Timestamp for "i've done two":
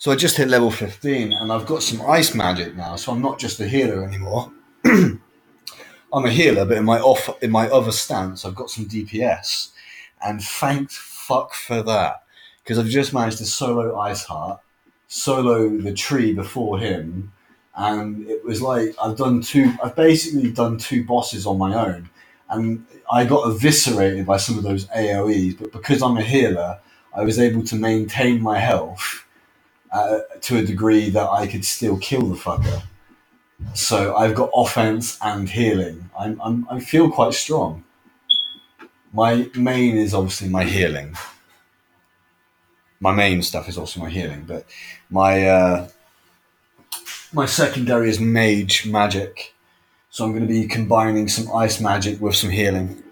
19.02-19.74